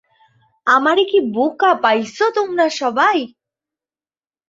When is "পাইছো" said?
1.83-2.25